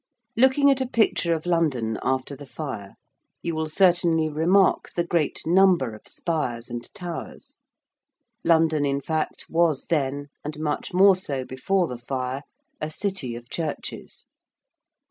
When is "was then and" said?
9.47-10.59